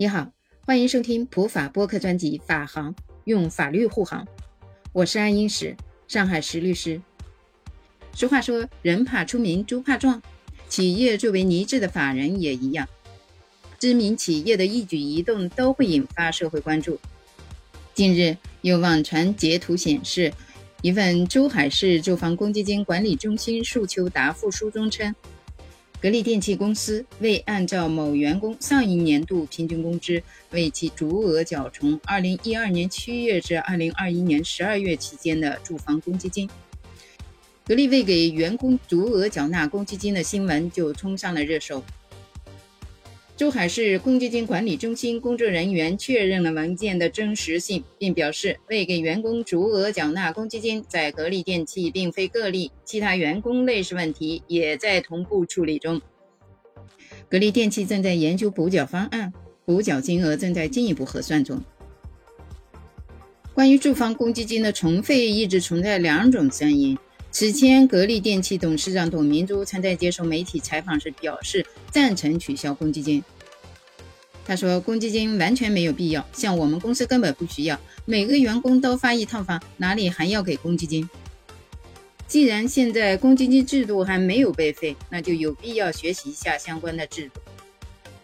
[0.00, 0.32] 你好，
[0.64, 4.24] 欢迎收听普法播客专辑《法行用法律护航》，
[4.94, 5.76] 我是安英石，
[6.08, 6.98] 上海石律师。
[8.14, 10.22] 俗话说，人怕出名，猪怕壮，
[10.70, 12.88] 企业作为拟制的法人也一样，
[13.78, 16.98] 知名企业的一举一动都会引发社会关注。
[17.92, 20.32] 近日有网传截图显示，
[20.80, 25.14] 一份珠海市住房公积金管理中心诉求答复书中称。
[26.00, 36.48] 格力电器公司未按照某员工上一年度平均工资为其足额缴存2012年7月至2021年12月期间的住房公积金，
[37.66, 41.84] 格力未给员工足额缴纳公积金的新闻就冲上了热搜。
[43.40, 56.02] 珠海市公积金管理中心工作人员确认了文件的真实性，并表示未给员工足额缴纳公积金在格力电器并非个例，其他员工类似问题也在同步处理中。
[57.30, 59.32] 格力电器正在研究补缴方案，
[59.64, 61.62] 补缴金额正在进一步核算中。
[63.54, 66.98] 关于住房公积金的重费，一直存在两种声音。
[67.32, 73.22] 此前，格力电器董事长董明珠曾在接受媒体采访时表示赞成取消公积金。
[74.44, 81.08] 他说：“公积金完全没有必要，像我们公司根本不需要，每个员工都发一套房，哪里还要给公积金？
[82.26, 87.40] 既然现在公积金制度还没有被废，那就有必要学习一下相关的制度。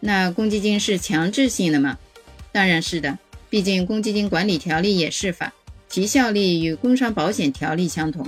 [0.00, 1.96] 那公积金是强制性的吗？
[2.50, 3.16] 当然是的，
[3.48, 5.54] 毕竟公积金管理条例也是法，
[5.88, 8.26] 其效力与工伤保险条例相同。”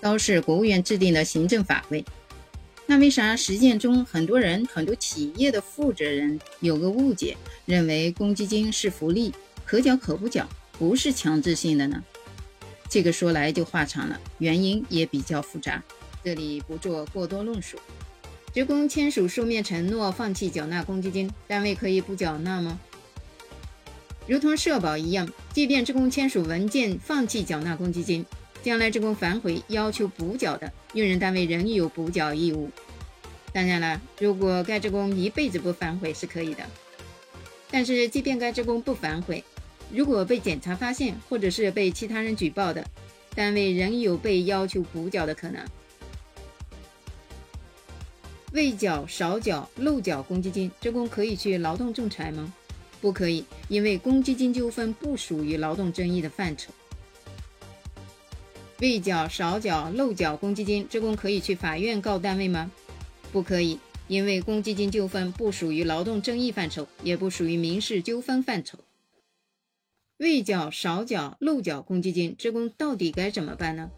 [0.00, 2.04] 都是国务院制定的行政法规，
[2.86, 9.32] 那为啥实践中很多人、很多企业的负责人有个误解，认为公积金是福利，
[9.64, 12.02] 可缴可不缴，不是强制性的呢？
[12.88, 15.82] 这个说来就话长了，原因也比较复杂，
[16.24, 17.78] 这里不做过多论述。
[18.52, 22.80] 职工签署书面承诺放弃缴纳公积金，单位可以不缴纳吗？
[24.26, 28.26] 如同社保一样，即便职工签署文件放弃缴纳公积金。
[28.62, 32.70] 将来职工反悔要求补缴的，用人单位仍有补缴义务。
[33.52, 36.64] 当然了，如果该职工一辈子不反悔是可以的。
[37.70, 39.42] 但是，即便该职工不反悔，
[39.92, 42.84] 如果被检查发现，或者是被其他人举报的，
[43.34, 45.64] 单位仍有被要求补缴的可能。
[48.52, 52.52] 未缴、少缴、漏缴公积金，职工可以去劳动仲裁吗？
[53.00, 56.72] 不可以，因为公积金纠纷不属于劳动争议的范畴。
[58.80, 62.70] 未缴、少缴、漏缴公积金，职工可以去法院告单位吗？
[63.30, 68.78] 不可以，因为公积金纠纷不属于劳动争议范畴，也不属于民事纠纷范畴。
[70.16, 73.90] 未缴、少缴、漏缴公积金，职工到底该怎么办呢？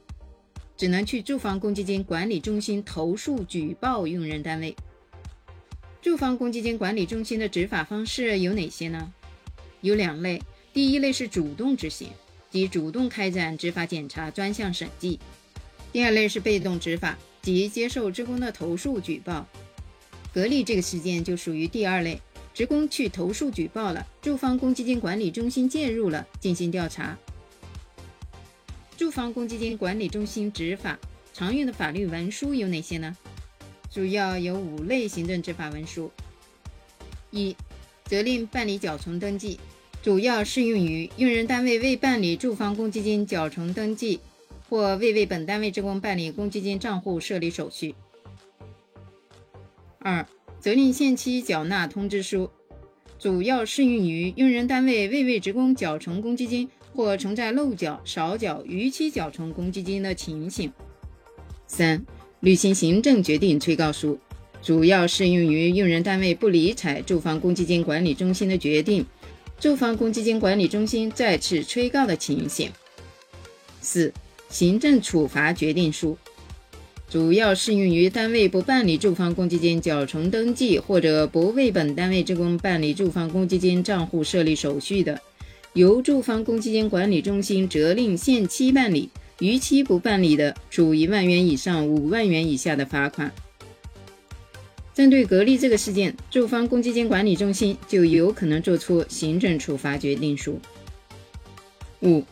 [0.76, 4.75] 只能去住房公积金管理中心投诉举报用人单位。
[6.00, 9.12] 住房公积金管理中心的执法方式有哪些呢？
[9.81, 12.09] 有两类，第一类是主动执行。
[12.53, 15.19] 即主动开展执法检查专项审计。
[15.91, 19.49] 第二类是被动执法，即接受职工的投诉举报。
[20.35, 22.21] 格力这个事件就属于第二类，
[22.53, 27.19] 职工去投诉举报了，住房公积金管理中心介入了，进行调查。
[28.99, 30.99] 住房公积金管理中心执法
[31.33, 33.17] 常用的法律文书有哪些呢？
[33.91, 36.11] 主要有五类行政执法文书：
[37.31, 37.57] 一、
[38.05, 39.59] 责令办理缴存登记。
[40.03, 44.19] 主要适用于用人单位未办理住房公积金缴存登记，
[44.69, 47.95] 或未为本单位职工办理公积金账户设立手续。
[50.01, 50.27] 二、
[50.59, 52.51] 责令限期缴纳通知书，
[53.17, 60.73] 主要适用于用人单位未为职工缴存公积金或存在漏缴、少缴、逾期缴存公积金的情形。
[61.69, 62.05] 三、
[62.41, 64.19] 履行行政决定催告书，
[64.61, 69.07] 主要适用于用人单位不理睬住房公积金管理中心的决定。
[69.62, 72.69] 住房公积金管理中心再次催告的情形。
[73.81, 74.12] 四、
[74.50, 76.19] 行政处罚决定书，
[77.09, 85.20] 主要适用于单位不办理住房公积金缴存登记或者不为本单位职工办理住房公积金账户设立手续的，
[85.75, 93.32] 由住房公积金管理中心责令限期办理，逾期不办理的，处一万元以上五万元以下的罚款。
[94.94, 100.61] 针对格力这个事件，住房公积金管理中心就有可能作出行政处罚决定书。
[102.03, 102.25] 五、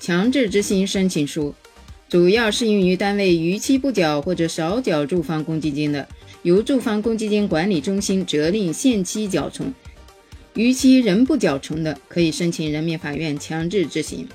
[0.00, 1.54] 强制执行申请书，
[2.08, 6.08] 主要适用于单位逾期不缴或者少缴住房公积金的，
[6.42, 9.72] 由住房公积金管理中心责令限期缴存，
[10.54, 14.26] 逾期仍不缴存的，可以申请人民法院强制执行。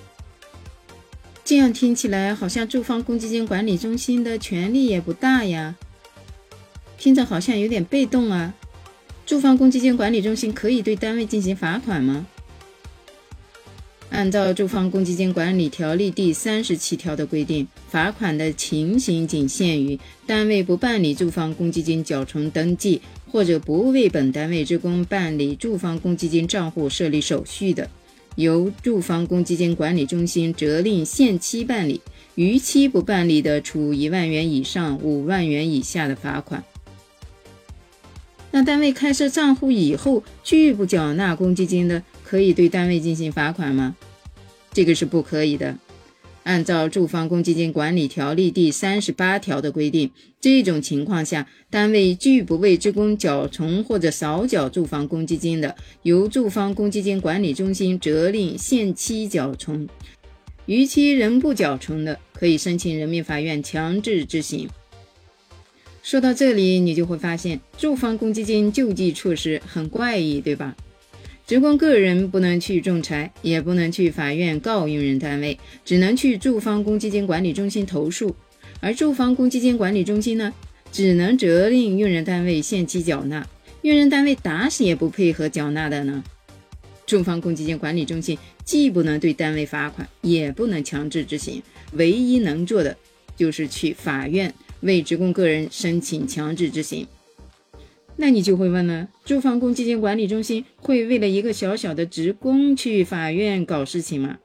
[1.43, 5.75] 这样听起来好像住房公积金管理中心的权力也不大呀。
[7.03, 8.53] 听着好像有点被动啊，
[9.25, 12.25] 住房公积金管理中心可以对单位进行罚款吗？
[14.09, 27.89] 按照《住房公积金管理条例》第三十七条的规定，罚款的情形仅限于单位不办理住房公积金缴存登记，或者不为本单位职工办理住房公积金账户设立手续的，
[28.37, 31.99] 由住房公积金管理中心责令限期办理；
[32.35, 36.63] 逾期不办理的，处一万元以上五万元以下的罚款。
[38.55, 43.95] 那单位开设账户以后拒不缴纳公积金的，可以对单位进行罚款吗？
[44.71, 45.75] 这个是不可以的。
[46.43, 59.87] 按照《住房公积金管理条例》第三十八条的规定，这种情况下，单位拒不为职工缴存或者少缴住房公积金的，由住房公积金管理中心责令限期缴存；
[60.67, 64.69] 逾期仍不缴存的，可以申请人民法院强制执行。
[66.03, 70.75] 说到这里，你就会发现住房公积金救济措施很怪异，对吧？
[71.47, 78.35] 职工个人不能去仲裁，也不能去法院告用人单位，只能去住房公积金管理中心投诉。
[78.81, 80.53] 而住房公积金管理中心呢，
[80.91, 83.47] 只能责令用人单位限期缴纳，
[83.83, 86.21] 用人单位打死也不配合缴纳的呢。
[87.05, 91.63] 住房公积金管理中心既不能对单位罚款，也不能强制执行，
[91.93, 92.97] 唯一能做的
[93.37, 94.53] 就是去法院。
[94.83, 97.07] 为职工个人申请强制执行，
[98.17, 104.37] 那你就会问了：住房公积金管理中心会为了一个小小的职工去法院搞事情吗？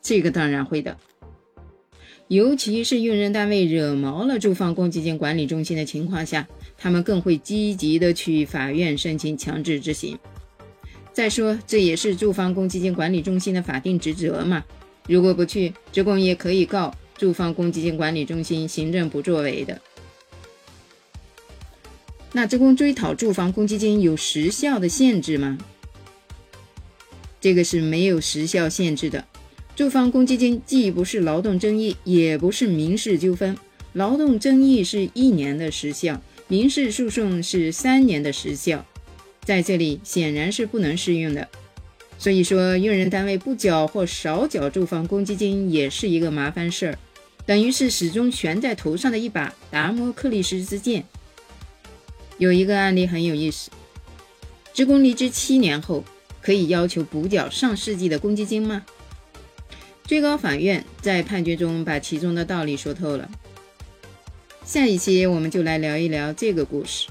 [0.00, 0.96] 这个当然会的，
[2.28, 6.46] 尤其是用人单位惹毛了住房公积金管理中心的情况下，
[6.78, 10.18] 他们更会积极的去法院申请强制执行。
[11.12, 14.64] 再说，这也是住房公积金管理中心的法定职责嘛。
[15.08, 16.94] 如果不去，职工也可以告。
[17.16, 19.80] 住房公积金管理中心行政不作为的，
[22.32, 25.56] 那职工追讨住房公积金有时效的限制吗？
[27.40, 29.24] 这个是没有时效限制的。
[29.76, 33.56] 住房公积金既不是劳动争议，也不是民事纠纷。
[33.92, 38.84] 劳动争议是一年的时效，民事诉讼是三年的时效，
[39.44, 41.48] 在这里显然是不能适用的。
[42.18, 46.98] 所以说，用人单位不缴或少缴住房公积金也是一个麻烦事儿。
[47.46, 51.04] 等于是始终悬在头上的一把达摩克利斯之剑。
[52.38, 53.70] 有一个案例很有意思：
[54.72, 56.04] 职工离职七年后，
[56.40, 58.84] 可以要求补缴上世纪的公积金吗？
[60.04, 63.30] 最高法院在判决中把其中的道理说透了。
[64.64, 67.08] 下一期我们就来聊一聊这个故事。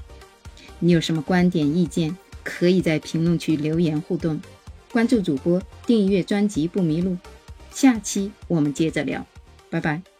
[0.80, 4.40] 你有什么观点意见，可以在评论区留言互动。
[4.92, 7.16] 关注主播，订阅专辑不迷路。
[7.72, 9.26] 下期我们接着聊，
[9.70, 10.13] 拜拜。